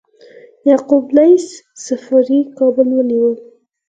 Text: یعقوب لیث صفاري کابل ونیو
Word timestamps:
یعقوب 0.69 1.05
لیث 1.15 1.47
صفاري 1.85 2.39
کابل 2.57 2.87
ونیو 2.95 3.29